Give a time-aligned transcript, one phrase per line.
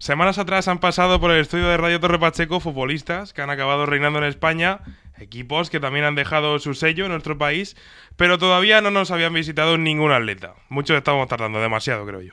[0.00, 3.84] Semanas atrás han pasado por el estudio de Radio Torre Pacheco futbolistas que han acabado
[3.84, 4.80] reinando en España,
[5.18, 7.76] equipos que también han dejado su sello en nuestro país,
[8.16, 10.54] pero todavía no nos habían visitado ningún atleta.
[10.70, 12.32] Muchos estamos tardando, demasiado creo yo.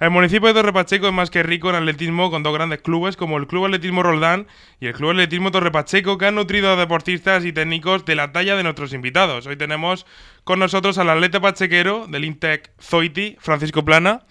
[0.00, 3.18] El municipio de Torre Pacheco es más que rico en atletismo con dos grandes clubes
[3.18, 4.46] como el Club Atletismo Roldán
[4.80, 8.32] y el Club Atletismo Torre Pacheco que han nutrido a deportistas y técnicos de la
[8.32, 9.46] talla de nuestros invitados.
[9.46, 10.06] Hoy tenemos
[10.44, 14.22] con nosotros al atleta pachequero del Intec Zoiti, Francisco Plana,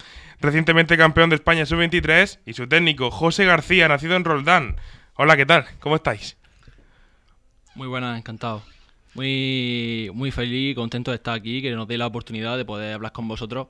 [0.42, 4.78] recientemente campeón de España sub-23, y su técnico, José García, nacido en Roldán.
[5.16, 5.66] Hola, ¿qué tal?
[5.80, 6.38] ¿Cómo estáis?
[7.76, 8.64] Muy buenas, encantado.
[9.16, 12.94] Muy, muy feliz y contento de estar aquí, que nos dé la oportunidad de poder
[12.94, 13.68] hablar con vosotros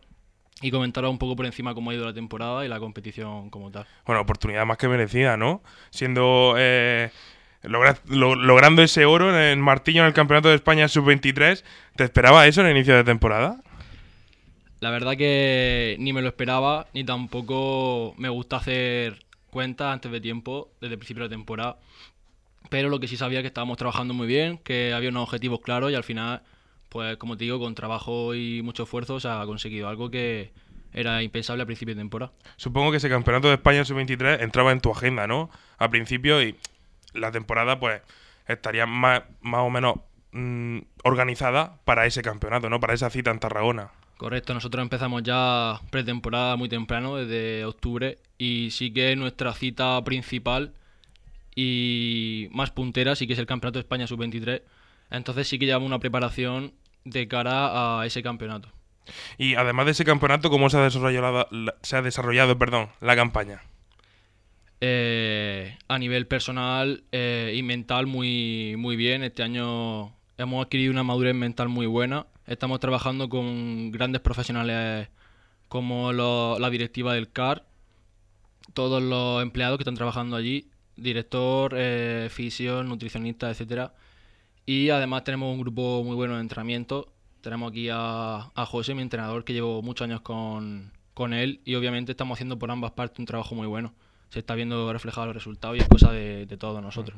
[0.62, 3.72] y comentaros un poco por encima cómo ha ido la temporada y la competición como
[3.72, 3.86] tal.
[4.06, 5.64] Bueno, oportunidad más que merecida, ¿no?
[5.90, 6.56] Siendo...
[6.58, 7.10] Eh,
[7.62, 11.64] logrando ese oro en Martillo en el Campeonato de España sub-23,
[11.98, 13.58] ¿te esperaba eso en el inicio de temporada?
[14.80, 20.22] La verdad que ni me lo esperaba, ni tampoco me gusta hacer cuentas antes de
[20.22, 21.78] tiempo, desde el principio de la temporada.
[22.70, 25.92] Pero lo que sí sabía que estábamos trabajando muy bien, que había unos objetivos claros
[25.92, 26.44] y al final,
[26.88, 30.52] pues como te digo, con trabajo y mucho esfuerzo se ha conseguido algo que
[30.94, 32.32] era impensable al principio de temporada.
[32.56, 35.50] Supongo que ese campeonato de España sub-23 entraba en tu agenda, ¿no?
[35.78, 36.56] Al principio y
[37.14, 38.02] la temporada pues
[38.48, 39.96] estaría más, más o menos
[40.32, 42.80] mm, organizada para ese campeonato, ¿no?
[42.80, 43.92] Para esa cita en Tarragona.
[44.20, 50.74] Correcto, nosotros empezamos ya pretemporada muy temprano, desde octubre, y sí que nuestra cita principal
[51.56, 54.62] y más puntera sí que es el Campeonato de España Sub-23.
[55.10, 56.74] Entonces sí que llevamos una preparación
[57.06, 58.68] de cara a ese campeonato.
[59.38, 61.48] Y además de ese campeonato, ¿cómo se ha desarrollado,
[61.82, 63.62] se ha desarrollado perdón, la campaña?
[64.82, 69.24] Eh, a nivel personal eh, y mental muy, muy bien.
[69.24, 75.08] Este año hemos adquirido una madurez mental muy buena Estamos trabajando con grandes profesionales
[75.68, 77.68] como la directiva del CAR,
[78.74, 82.28] todos los empleados que están trabajando allí, director, eh,
[82.86, 83.94] nutricionista, etcétera.
[84.66, 87.14] Y además tenemos un grupo muy bueno de entrenamiento.
[87.42, 91.76] Tenemos aquí a, a José, mi entrenador, que llevo muchos años con, con él y
[91.76, 93.94] obviamente estamos haciendo por ambas partes un trabajo muy bueno
[94.30, 97.18] se está viendo reflejado el resultado y es cosa de, todos nosotros.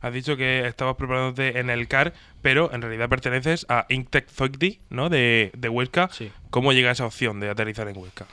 [0.00, 4.80] Has dicho que estabas preparándote en el CAR, pero en realidad perteneces a Intec Zoicdi,
[4.88, 5.08] ¿no?
[5.08, 6.08] De, de Huesca.
[6.10, 6.30] Sí.
[6.50, 8.26] ¿Cómo llega esa opción de aterrizar en Huesca?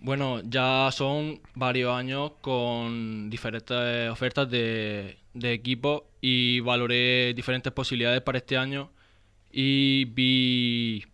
[0.00, 8.20] Bueno, ya son varios años con diferentes ofertas de, de equipo y valoré diferentes posibilidades
[8.20, 8.90] para este año
[9.50, 11.04] y vi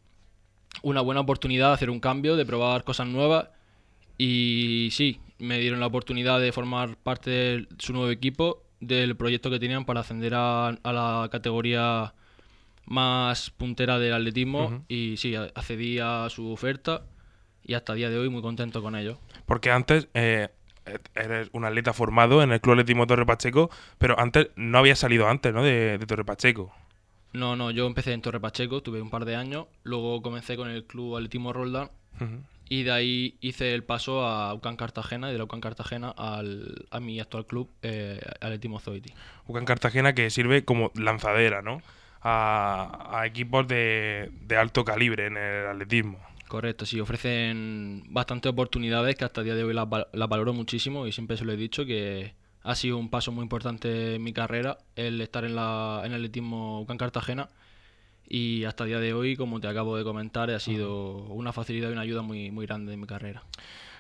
[0.82, 3.48] una buena oportunidad de hacer un cambio, de probar cosas nuevas
[4.18, 9.50] y sí, me dieron la oportunidad de formar parte de su nuevo equipo, del proyecto
[9.50, 12.14] que tenían para ascender a, la categoría
[12.86, 17.02] más puntera del atletismo y sí, accedí a su oferta
[17.62, 19.18] y hasta el día de hoy muy contento con ello.
[19.46, 20.48] Porque antes eh,
[21.14, 25.28] eres un atleta formado en el Club Atletismo Torre Pacheco, pero antes no había salido
[25.28, 25.62] antes, ¿no?
[25.62, 26.72] De, Torre Pacheco.
[27.32, 30.68] No, no, yo empecé en Torre Pacheco, tuve un par de años, luego comencé con
[30.68, 31.90] el Club Atletismo Roldán
[32.68, 36.86] y de ahí hice el paso a UCAN Cartagena y de la UCAN Cartagena al,
[36.90, 39.12] a mi actual club, eh, Atletismo Zoiti.
[39.46, 41.82] UCAN Cartagena que sirve como lanzadera, ¿no?
[42.22, 46.18] A, equipos de, alto calibre en el atletismo.
[46.48, 51.06] Correcto, sí, ofrecen bastantes oportunidades que hasta el día de hoy las la valoro muchísimo
[51.06, 54.32] y siempre se lo he dicho que ha sido un paso muy importante en mi
[54.32, 57.50] carrera el estar en, la, en el atletismo UCAN Cartagena
[58.28, 61.90] y hasta el día de hoy, como te acabo de comentar, ha sido una facilidad
[61.90, 63.42] y una ayuda muy, muy grande en mi carrera.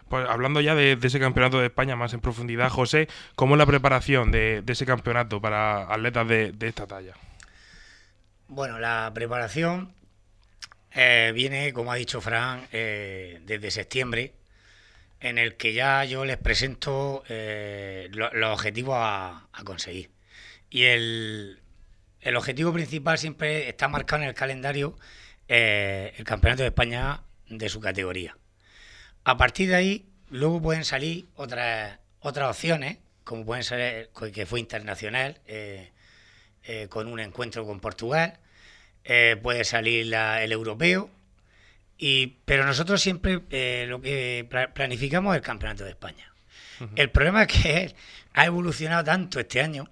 [0.08, 3.66] Pues hablando ya de, ese campeonato de España más en profundidad, José, ¿cómo es la
[3.66, 7.14] preparación de, ese campeonato para atletas de, esta talla?
[8.48, 9.94] Bueno, la preparación
[10.92, 14.34] eh, viene, como ha dicho Fran, eh, desde septiembre,
[15.20, 20.10] en el que ya yo les presento eh, los objetivos a conseguir.
[20.68, 21.60] Y el,
[22.24, 24.98] el objetivo principal siempre está marcado en el calendario
[25.46, 28.36] eh, el Campeonato de España de su categoría.
[29.24, 34.58] A partir de ahí, luego pueden salir otras, otras opciones, como pueden ser que fue
[34.58, 35.92] internacional, eh,
[36.64, 38.38] eh, con un encuentro con Portugal,
[39.42, 41.10] puede salir el europeo,
[41.98, 43.34] y, pero nosotros siempre
[43.86, 46.32] lo que planificamos es el Campeonato de España.
[46.96, 47.94] El problema es que
[48.32, 49.90] ha evolucionado tanto este año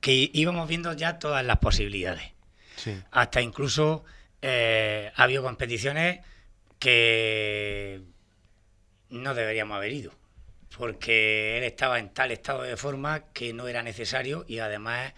[0.00, 2.32] que íbamos viendo ya todas las posibilidades.
[3.10, 4.04] Hasta incluso
[4.40, 6.20] eh, ha habido competiciones
[6.78, 8.00] que
[9.10, 10.12] no deberíamos haber ido,
[10.76, 15.12] porque él estaba en tal estado de forma que no era necesario y además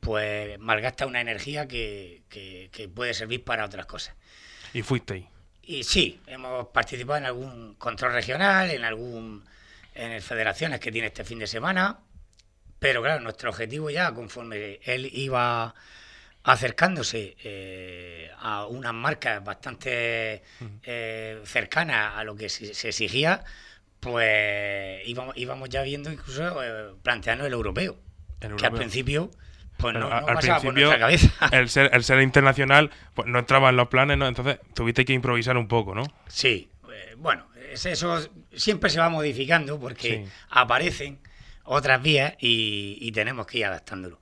[0.00, 4.14] pues malgasta una energía que, que, puede servir para otras cosas.
[4.72, 5.28] ¿Y fuiste ahí?
[5.62, 9.44] Y sí, hemos participado en algún control regional, en algún
[9.94, 11.98] en Federaciones que tiene este fin de semana.
[12.80, 15.74] Pero claro, nuestro objetivo ya, conforme él iba
[16.42, 20.42] acercándose eh, a unas marcas bastante
[20.82, 23.44] eh, cercanas a lo que se, se exigía,
[24.00, 27.98] pues íbamos, íbamos ya viendo incluso eh, planteando el europeo,
[28.40, 29.30] El que al principio
[29.76, 31.48] pues no, no al pasaba por principio, nuestra cabeza.
[31.56, 34.26] el ser, el ser internacional pues, no entraba en los planes, ¿no?
[34.26, 36.02] Entonces tuviste que improvisar un poco, ¿no?
[36.28, 38.18] Sí, eh, bueno, es- eso
[38.54, 40.32] siempre se va modificando porque Sí.
[40.50, 41.18] aparecen
[41.64, 44.20] otras vías y, y tenemos que ir adaptándolo.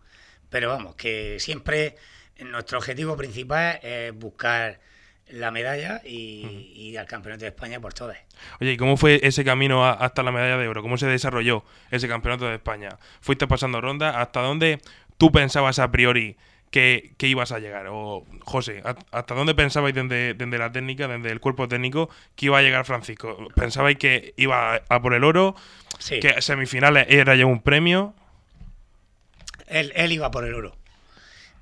[0.51, 1.97] Pero vamos, que siempre
[2.41, 4.81] nuestro objetivo principal es buscar
[5.29, 8.17] la medalla y, y ir al Campeonato de España por todas.
[8.61, 10.81] Oye, ¿y cómo fue ese camino a- hasta la medalla de oro?
[10.81, 12.99] ¿Cómo se desarrolló ese campeonato de España?
[13.21, 14.17] ¿Fuiste pasando rondas?
[14.17, 14.81] ¿Hasta dónde
[15.19, 16.37] tú pensabas a priori
[16.71, 17.87] que, que ibas a llegar?
[17.91, 22.47] O, José, ¿a- ¿hasta dónde pensabais desde, desde la técnica, desde el cuerpo técnico, que
[22.47, 23.49] iba a llegar Francisco?
[23.55, 25.55] ¿Pensabais que iba a, a por el oro?
[25.99, 28.15] Sí, ¿Que semifinales era ya un premio?
[29.67, 30.77] él, él iba por el oro.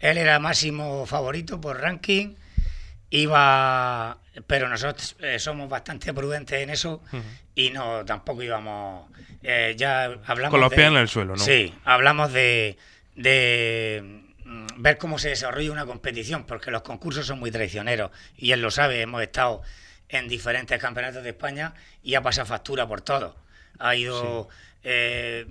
[0.01, 2.35] Él era máximo favorito por ranking,
[3.11, 7.03] iba, pero nosotros eh, somos bastante prudentes en eso
[7.55, 9.11] y no tampoco íbamos.
[9.43, 11.43] eh, ya hablamos Con los de- pies en el suelo, ¿no?
[11.43, 12.77] Sí, hablamos de,
[13.15, 14.23] de
[14.79, 18.71] ver cómo se desarrolla una competición, porque los concursos son muy traicioneros y él lo
[18.71, 19.01] sabe.
[19.01, 19.63] Hemos estado
[20.09, 23.37] en diferentes campeonatos de España y ha pasado factura por todo.
[23.79, 24.49] Ha ido
[24.85, 25.47] eh,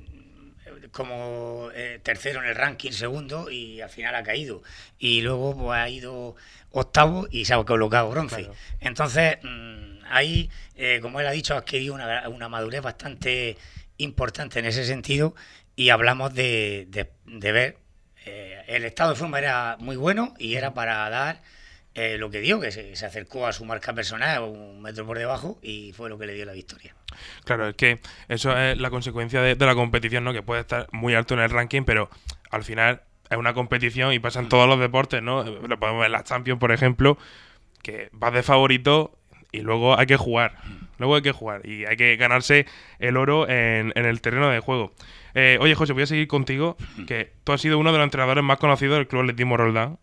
[0.91, 4.63] como eh, tercero en el ranking, segundo, y al final ha caído.
[4.97, 6.35] Y luego pues, ha ido
[6.71, 8.37] octavo y se ha colocado bronce.
[8.37, 8.55] Claro.
[8.79, 13.57] Entonces, mm, ahí, eh, como él ha dicho, ha adquirido una, una madurez bastante
[13.97, 15.35] importante en ese sentido
[15.75, 17.77] y hablamos de, de- de ver.
[18.25, 21.41] Eh, el estado de forma era muy bueno y era para dar
[21.93, 25.57] eh, lo que dio, que se, acercó a su marca personal un metro por debajo
[25.61, 26.93] y fue lo que le dio la victoria.
[27.45, 30.33] Claro, es que eso es la consecuencia de, la competición, ¿no?
[30.33, 32.09] Que puede estar muy alto en el ranking, pero
[32.51, 35.43] al final es una competición y pasa en todos los deportes, ¿no?
[35.43, 37.17] Lo podemos ver en la Champions, por ejemplo,
[37.81, 39.17] que vas de favorito
[39.55, 40.55] y luego hay que jugar.
[40.97, 42.65] Luego hay que jugar y hay que ganarse
[42.99, 44.93] el oro en, en el terreno de juego.
[45.33, 48.43] Eh, oye, José, voy a seguir contigo, que tú has sido uno de los entrenadores
[48.43, 49.97] más conocidos del Club Atletismo Roldán.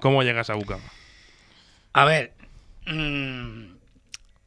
[0.00, 0.82] ¿Cómo llegas a Bucama?
[1.92, 2.32] A ver,
[2.86, 3.64] mm,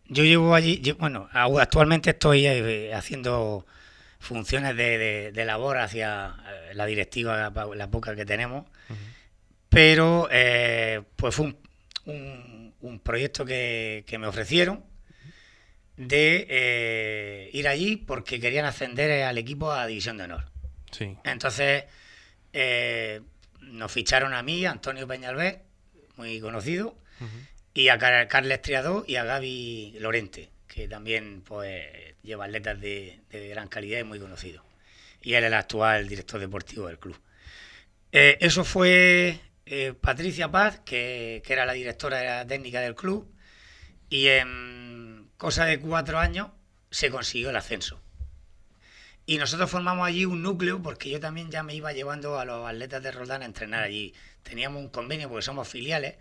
[0.10, 3.66] yo llevo allí, yo- bueno, actualmente estoy eh, haciendo
[4.20, 6.34] funciones de, de- de labor hacia
[6.70, 8.66] eh, la directiva, pa- la poca que tenemos,
[9.70, 11.58] pero eh, pues fue un,
[12.06, 12.57] un-
[12.88, 14.84] un proyecto que, que me ofrecieron
[15.96, 20.52] de eh, ir allí porque querían ascender al equipo a División de Honor.
[20.92, 21.16] Sí.
[21.24, 21.86] Entonces
[22.54, 23.22] eh,
[23.62, 25.62] nos ficharon a mí, a Antonio Peñalver,
[26.16, 26.98] muy conocido,
[27.74, 31.86] y a Car- Carles Triadó y a Gaby Lorente, que también pues
[32.24, 34.64] lleva atletas de, de gran calidad y muy conocido.
[35.22, 37.20] Y él es el actual director deportivo del club.
[38.12, 39.40] Eh, eso fue
[39.70, 43.30] eh, Patricia Paz, que, que era la directora técnica del club,
[44.10, 46.50] y en cosa de cuatro años
[46.90, 48.02] se consiguió el ascenso.
[49.26, 52.66] Y nosotros formamos allí un núcleo porque yo también ya me iba llevando a los
[52.66, 54.14] atletas de Roldán a entrenar allí.
[54.42, 56.16] Teníamos un convenio porque somos filiales.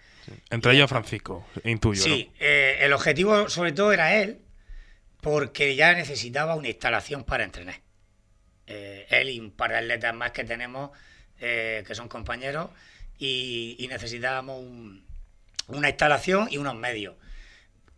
[0.51, 4.41] Entre ellos Francisco, intuyo, Sí, eh, el objetivo sobre todo era él
[5.21, 7.81] porque ya necesitaba una instalación para entrenar.
[8.67, 10.91] Eh, él y un par de atletas más que tenemos
[11.39, 12.71] que son compañeros
[13.19, 15.05] y, y necesitábamos un-
[15.69, 17.17] una instalación y unos medios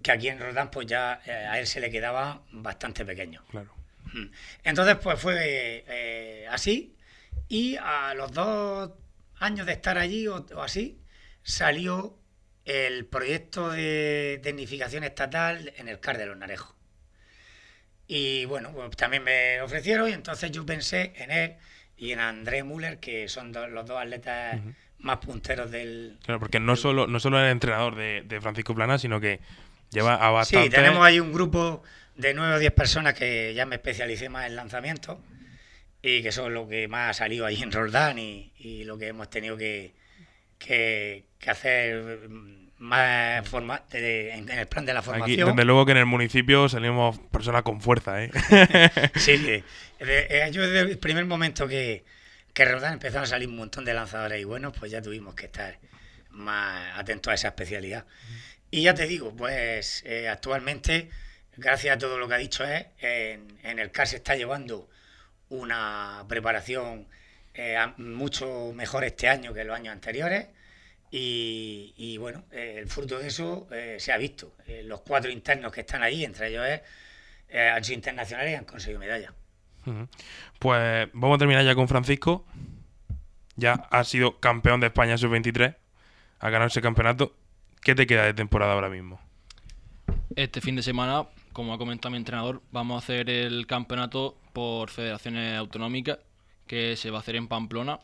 [0.03, 3.43] que aquí en Roldán pues ya eh, a él se le quedaba bastante pequeño.
[3.51, 3.75] Claro.
[4.65, 6.95] Entonces, pues fue eh, así.
[7.49, 8.91] Y a los dos
[9.39, 10.99] años de estar allí o, o así,
[11.43, 12.19] salió
[12.65, 16.75] el proyecto de tecnificación estatal en el CAR de los Narejos.
[18.07, 21.57] Y bueno, pues también me ofrecieron y entonces yo pensé en él
[21.97, 24.61] y en André Müller, que son do- los dos atletas
[25.01, 26.17] más punteros del...
[26.25, 29.41] Claro, porque no solo, no solo era entrenador de, de Francisco Plana, sino que
[29.91, 30.69] lleva a bastante.
[30.69, 31.83] Sí, tenemos ahí un grupo
[32.17, 35.21] de nueve o diez personas que ya me especialicé más en lanzamiento
[36.03, 39.09] y que son lo que más ha salido ahí en Roldán y, y lo que
[39.09, 39.95] hemos tenido que,
[40.59, 42.21] que, que hacer
[42.79, 45.49] más forma, de- en, el plan de la Aquí, formación.
[45.51, 48.31] desde luego que en el municipio salimos personas con fuerza, ¿eh?
[49.17, 49.65] Sí, sí.
[50.05, 52.05] De- eh, yo desde el primer momento que,
[52.59, 55.47] que Roldán empezaron a salir un montón de lanzadores y buenos, pues ya tuvimos que
[55.47, 55.79] estar
[56.31, 58.05] más atentos a esa especialidad.
[58.73, 61.09] Y ya te digo, pues eh, actualmente,
[61.57, 64.91] gracias a todo lo que ha dicho él, en, en el CAR se está llevando
[65.51, 67.07] una preparación
[67.55, 70.49] eh, mucho mejor este año que los años anteriores.
[71.13, 74.57] Y, bueno, eh, el fruto de eso eh, se ha visto.
[74.67, 76.81] Eh, los cuatro internos que están ahí, entre ellos es
[77.51, 79.33] eh, han sido internacionales y han conseguido medallas.
[80.59, 82.45] Pues vamos a terminar ya con Francisco.
[83.57, 85.77] Ya has sido campeón de España sub-23.
[86.41, 87.35] Ha ganado ese campeonato.
[87.81, 89.21] ¿Qué te queda de temporada ahora mismo?
[90.37, 94.91] Este fin de semana, como ha comentado mi entrenador, vamos a hacer el campeonato por
[94.91, 96.19] federaciones autonómicas
[96.67, 97.99] que se va a hacer en Pamplona.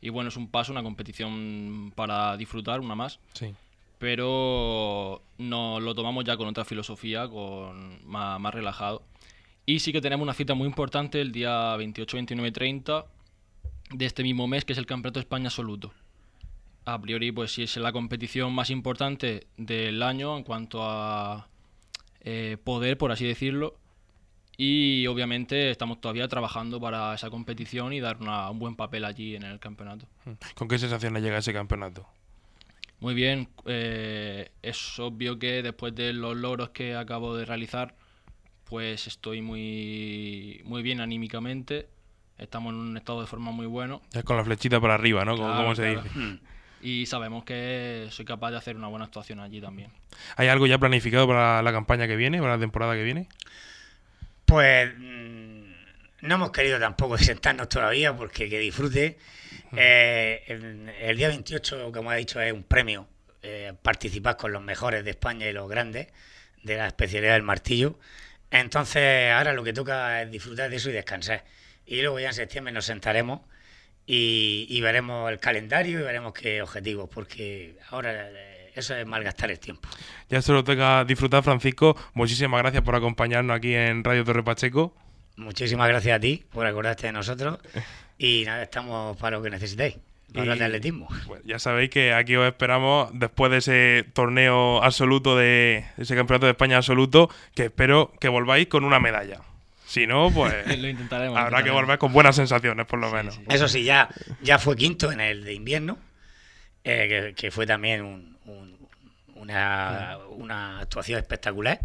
[0.00, 3.18] Y bueno, es un paso, una competición para disfrutar, una más.
[3.32, 3.54] Sí.
[3.98, 9.02] Pero nos lo tomamos ya con otra filosofía, con más, más relajado.
[9.70, 13.04] Y sí que tenemos una cita muy importante el día 28, 29 y 30
[13.94, 15.92] de este mismo mes, que es el Campeonato de España Absoluto.
[16.86, 21.46] A priori, pues sí es la competición más importante del año en cuanto a
[22.22, 23.76] eh, poder, por así decirlo.
[24.56, 29.36] Y obviamente estamos todavía trabajando para esa competición y dar una- un buen papel allí
[29.36, 30.06] en el campeonato.
[30.56, 32.08] ¿Con qué sensaciones llega ese campeonato?
[32.98, 37.94] Muy bien, eh, es obvio que después de los logros que acabo de realizar,
[38.70, 41.88] pues estoy muy, muy bien anímicamente.
[42.38, 45.32] Estamos en un estado de forma muy bueno Ya con la flechita para arriba, ¿no?
[45.36, 46.02] Como, Claro, como se claro.
[46.02, 46.18] dice.
[46.18, 46.38] Mm.
[46.82, 49.90] y sabemos que soy capaz de hacer una buena actuación allí también.
[50.36, 53.28] ¿Hay algo ya planificado para la campaña que viene, para la temporada que viene?
[54.46, 55.62] Pues mm,
[56.22, 59.18] no hemos querido tampoco sentarnos todavía porque que disfrute.
[59.76, 63.06] Eh, el, el día 28, como he dicho, es un premio.
[63.42, 66.08] eh, participar con los mejores de España y los grandes
[66.62, 67.98] de la especialidad del martillo.
[68.50, 71.44] Entonces, ahora lo que toca es disfrutar de eso y descansar.
[71.86, 73.40] Y luego ya en septiembre nos sentaremos
[74.06, 79.50] y, y veremos el calendario y veremos qué objetivos, porque ahora eh, eso es malgastar
[79.50, 79.88] el tiempo.
[80.28, 81.96] Ya solo toca disfrutar, Francisco.
[82.14, 84.94] Muchísimas gracias por acompañarnos aquí en Radio Torre Pacheco.
[85.36, 87.58] Muchísimas gracias a ti por acordarte de nosotros
[88.18, 89.96] y nada, estamos para lo que necesitéis.
[90.34, 91.08] Hablar de atletismo.
[91.26, 96.46] Pues ya sabéis que aquí os esperamos después de ese torneo absoluto, de ese campeonato
[96.46, 99.40] de España absoluto, que espero que volváis con una medalla.
[99.86, 101.36] Si no, pues Lo intentaremos.
[101.36, 103.40] habrá que volver con buenas sensaciones, por lo menos.
[103.48, 104.08] Eso sí, ya,
[104.40, 105.98] ya fue quinto en el de invierno,
[106.84, 108.78] eh, que, que fue también un- un-
[109.34, 111.80] una, una actuación espectacular.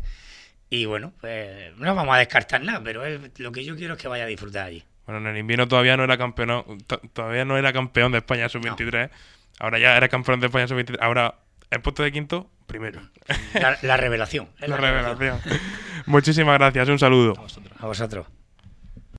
[0.70, 3.04] Y bueno, pues no vamos a descartar nada, pero
[3.38, 4.84] lo que yo quiero es que vaya a disfrutar allí.
[5.06, 8.50] Bueno, en el invierno todavía no era campeón, to- todavía no era campeón de España
[8.50, 9.10] sub-23.
[9.60, 10.98] Ahora ya era campeón de España sub-23.
[11.00, 11.36] Ahora,
[11.70, 13.02] el puesto de quinto, primero.
[13.54, 14.50] La, la revelación.
[14.60, 15.40] La revelación.
[16.08, 17.34] Muchísimas gracias, un saludo.
[17.38, 17.78] A vosotros.
[17.80, 18.28] A vosotros.